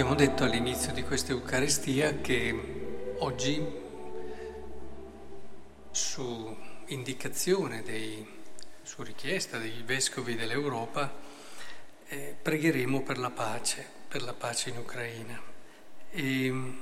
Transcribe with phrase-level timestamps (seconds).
[0.00, 3.62] Abbiamo detto all'inizio di questa Eucaristia che oggi,
[5.90, 6.56] su
[6.86, 8.26] indicazione, dei,
[8.80, 11.12] su richiesta dei vescovi dell'Europa,
[12.08, 15.38] eh, pregheremo per la pace, per la pace in Ucraina.
[16.10, 16.72] E,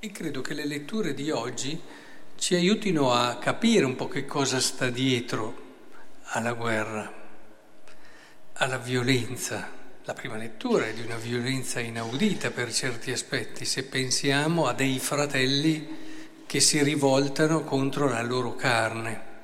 [0.00, 1.80] e credo che le letture di oggi
[2.34, 5.62] ci aiutino a capire un po' che cosa sta dietro
[6.30, 7.12] alla guerra,
[8.54, 14.66] alla violenza la prima lettura è di una violenza inaudita per certi aspetti, se pensiamo
[14.66, 19.34] a dei fratelli che si rivoltano contro la loro carne.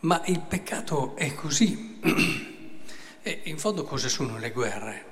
[0.00, 2.00] Ma il peccato è così.
[3.22, 5.04] e in fondo cosa sono le guerre?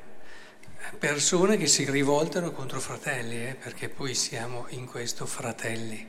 [0.99, 6.05] Persone che si rivoltano contro fratelli, eh, perché poi siamo in questo fratelli.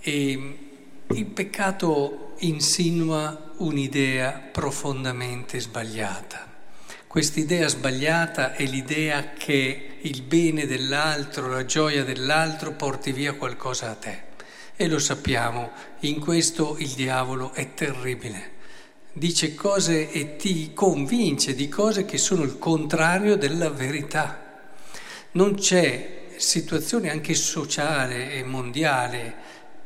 [0.00, 0.58] E
[1.08, 6.47] il peccato insinua un'idea profondamente sbagliata.
[7.08, 13.94] Quest'idea sbagliata è l'idea che il bene dell'altro, la gioia dell'altro porti via qualcosa a
[13.94, 14.24] te.
[14.76, 18.50] E lo sappiamo, in questo il diavolo è terribile.
[19.10, 24.68] Dice cose e ti convince di cose che sono il contrario della verità.
[25.32, 29.34] Non c'è situazione anche sociale e mondiale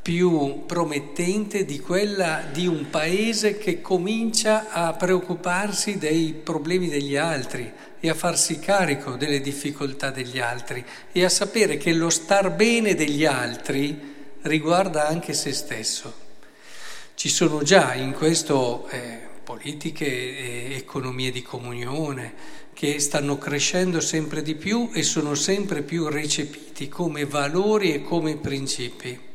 [0.02, 7.72] più promettente di quella di un paese che comincia a preoccuparsi dei problemi degli altri
[8.00, 12.96] e a farsi carico delle difficoltà degli altri e a sapere che lo star bene
[12.96, 14.10] degli altri
[14.42, 16.12] riguarda anche se stesso.
[17.14, 22.34] Ci sono già in questo eh, politiche e economie di comunione
[22.74, 28.36] che stanno crescendo sempre di più e sono sempre più recepiti come valori e come
[28.36, 29.30] principi.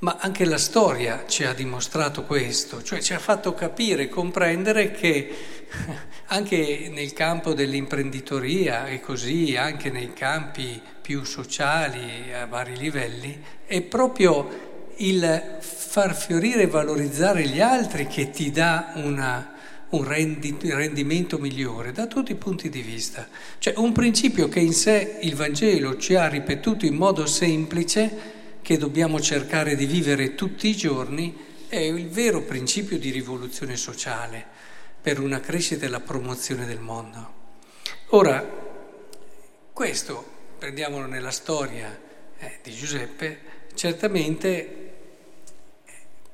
[0.00, 4.92] Ma anche la storia ci ha dimostrato questo, cioè ci ha fatto capire e comprendere
[4.92, 5.34] che
[6.26, 13.80] anche nel campo dell'imprenditoria e così, anche nei campi più sociali a vari livelli, è
[13.82, 19.52] proprio il far fiorire e valorizzare gli altri che ti dà una,
[19.90, 23.26] un rendimento migliore da tutti i punti di vista.
[23.58, 28.36] Cioè un principio che in sé il Vangelo ci ha ripetuto in modo semplice,
[28.68, 34.44] che dobbiamo cercare di vivere tutti i giorni è il vero principio di rivoluzione sociale
[35.00, 37.32] per una crescita e la promozione del mondo.
[38.08, 38.46] Ora,
[39.72, 40.22] questo,
[40.58, 41.98] prendiamolo nella storia
[42.36, 43.40] eh, di Giuseppe,
[43.72, 44.92] certamente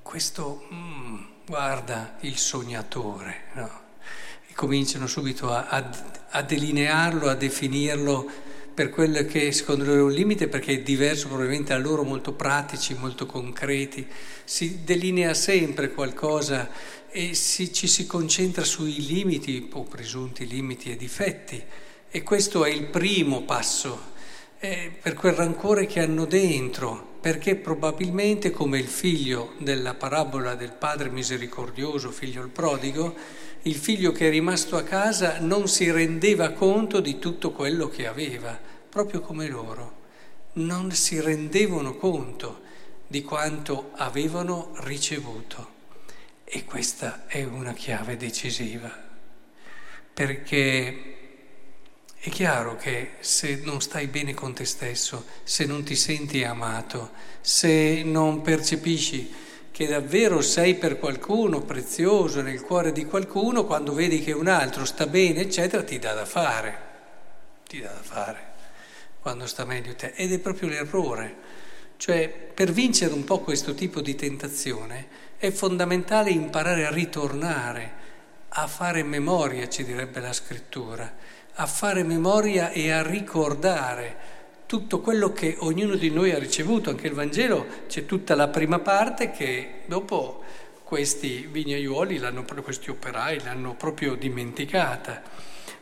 [0.02, 3.82] questo, mm, guarda, il sognatore, no?
[4.54, 5.90] Cominciano subito a, a,
[6.30, 8.28] a delinearlo, a definirlo
[8.74, 12.32] per quello che secondo loro è un limite, perché è diverso probabilmente a loro, molto
[12.32, 14.04] pratici, molto concreti,
[14.44, 16.68] si delinea sempre qualcosa
[17.08, 21.62] e si, ci si concentra sui limiti o presunti limiti e difetti.
[22.10, 24.12] E questo è il primo passo
[24.58, 30.72] eh, per quel rancore che hanno dentro, perché probabilmente come il figlio della parabola del
[30.72, 33.14] padre misericordioso, figlio il prodigo,
[33.66, 38.06] il figlio che è rimasto a casa non si rendeva conto di tutto quello che
[38.06, 38.58] aveva,
[38.88, 40.02] proprio come loro.
[40.54, 42.60] Non si rendevano conto
[43.06, 45.72] di quanto avevano ricevuto.
[46.44, 48.92] E questa è una chiave decisiva,
[50.12, 51.14] perché
[52.18, 57.12] è chiaro che se non stai bene con te stesso, se non ti senti amato,
[57.40, 59.32] se non percepisci
[59.74, 64.84] che davvero sei per qualcuno prezioso nel cuore di qualcuno, quando vedi che un altro
[64.84, 66.78] sta bene, eccetera, ti dà da fare,
[67.66, 68.52] ti dà da fare
[69.18, 70.12] quando sta meglio te.
[70.14, 71.34] Ed è proprio l'errore.
[71.96, 75.08] Cioè, per vincere un po' questo tipo di tentazione
[75.38, 77.92] è fondamentale imparare a ritornare,
[78.50, 81.12] a fare memoria, ci direbbe la scrittura,
[81.52, 84.16] a fare memoria e a ricordare
[84.74, 88.80] tutto quello che ognuno di noi ha ricevuto, anche il Vangelo c'è tutta la prima
[88.80, 90.42] parte che dopo
[90.82, 92.20] questi vignaiuoli,
[92.60, 95.22] questi operai l'hanno proprio dimenticata.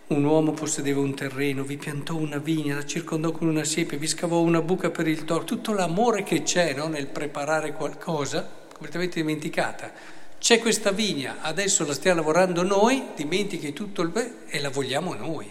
[0.09, 4.07] Un uomo possedeva un terreno, vi piantò una vigna, la circondò con una siepe, vi
[4.07, 9.23] scavò una buca per il toro, tutto l'amore che c'è no, nel preparare qualcosa, completamente
[9.23, 9.91] dimenticata.
[10.39, 15.15] C'è questa vigna, adesso la stiamo lavorando noi, dimentichi tutto il bene e la vogliamo
[15.15, 15.51] noi.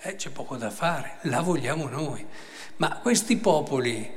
[0.00, 2.26] Eh, c'è poco da fare, la vogliamo noi.
[2.76, 4.10] Ma questi popoli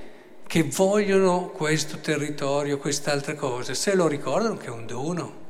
[0.46, 5.46] che vogliono questo territorio, quest'altra cosa, se lo ricordano che è un dono?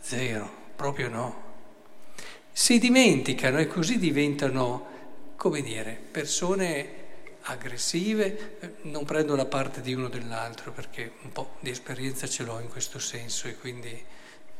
[0.00, 1.42] Zero, proprio no.
[2.52, 4.86] Si dimenticano e così diventano,
[5.36, 7.00] come dire, persone
[7.42, 12.44] aggressive, non prendo la parte di uno o dell'altro perché un po' di esperienza ce
[12.44, 14.04] l'ho in questo senso e quindi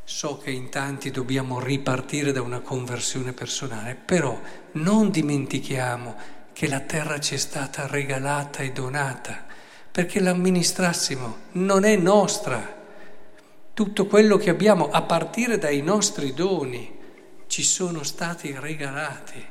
[0.04, 4.38] So che in tanti dobbiamo ripartire da una conversione personale, però
[4.72, 9.50] non dimentichiamo che la terra ci è stata regalata e donata
[9.92, 12.80] perché l'amministrassimo, non è nostra.
[13.74, 16.98] Tutto quello che abbiamo, a partire dai nostri doni,
[17.46, 19.46] ci sono stati regalati.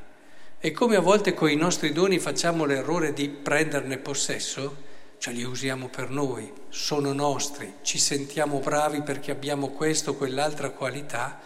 [0.60, 4.90] E come a volte con i nostri doni facciamo l'errore di prenderne possesso,
[5.20, 10.72] cioè li usiamo per noi, sono nostri, ci sentiamo bravi perché abbiamo questo o quell'altra
[10.72, 11.40] qualità,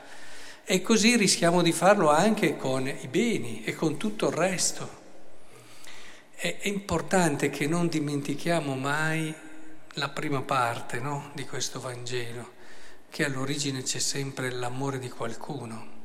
[0.63, 5.03] e così rischiamo di farlo anche con i beni e con tutto il resto.
[6.37, 9.33] È importante che non dimentichiamo mai
[9.93, 12.51] la prima parte no, di questo Vangelo,
[13.09, 16.03] che all'origine c'è sempre l'amore di qualcuno.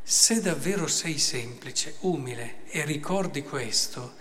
[0.00, 4.14] Se davvero sei semplice, umile e ricordi questo,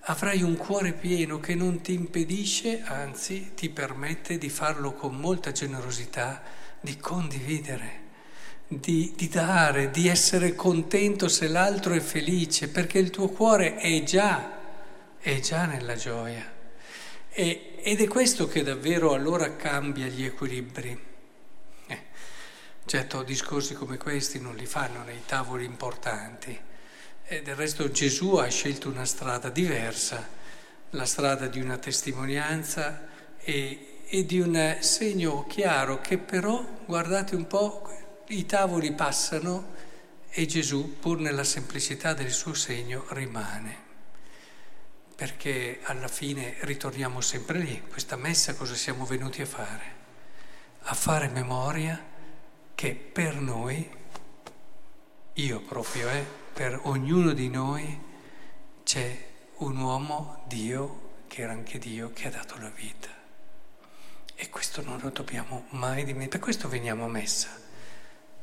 [0.00, 5.50] avrai un cuore pieno che non ti impedisce, anzi ti permette di farlo con molta
[5.50, 6.42] generosità,
[6.78, 8.00] di condividere,
[8.68, 14.02] di, di dare, di essere contento se l'altro è felice, perché il tuo cuore è
[14.02, 14.55] già
[15.26, 16.54] è già nella gioia.
[17.30, 20.96] E, ed è questo che davvero allora cambia gli equilibri.
[21.88, 22.02] Eh,
[22.84, 26.56] certo, discorsi come questi non li fanno nei tavoli importanti.
[27.24, 30.28] E del resto Gesù ha scelto una strada diversa,
[30.90, 33.08] la strada di una testimonianza
[33.40, 39.74] e, e di un segno chiaro che però, guardate un po', i tavoli passano
[40.30, 43.85] e Gesù, pur nella semplicità del suo segno, rimane
[45.16, 47.82] perché alla fine ritorniamo sempre lì.
[47.88, 49.94] Questa messa cosa siamo venuti a fare?
[50.82, 51.98] A fare memoria
[52.74, 53.90] che per noi,
[55.32, 56.22] io proprio, eh,
[56.52, 57.98] per ognuno di noi
[58.84, 59.26] c'è
[59.56, 63.08] un uomo, Dio, che era anche Dio, che ha dato la vita.
[64.34, 66.28] E questo non lo dobbiamo mai dimenticare.
[66.28, 67.48] Per questo veniamo a messa,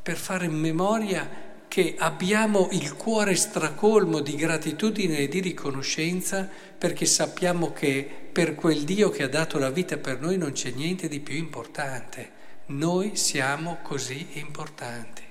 [0.02, 6.48] per fare memoria che abbiamo il cuore stracolmo di gratitudine e di riconoscenza
[6.78, 10.70] perché sappiamo che per quel Dio che ha dato la vita per noi non c'è
[10.70, 12.32] niente di più importante.
[12.68, 15.24] Noi siamo così importanti.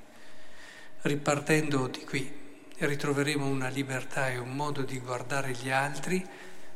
[1.03, 2.29] Ripartendo di qui
[2.77, 6.27] ritroveremo una libertà e un modo di guardare gli altri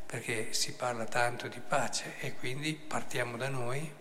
[0.07, 3.93] perché si parla tanto di pace e quindi partiamo da noi,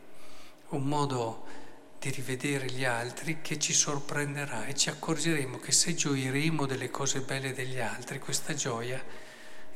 [0.69, 1.64] un modo
[2.05, 7.21] di rivedere gli altri che ci sorprenderà e ci accorgeremo che se gioiremo delle cose
[7.21, 9.03] belle degli altri, questa gioia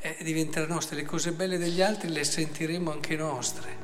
[0.00, 3.76] eh, diventerà nostra, le cose belle degli altri le sentiremo anche nostre,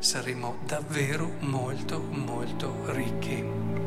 [0.00, 3.81] saremo davvero molto molto ricchi.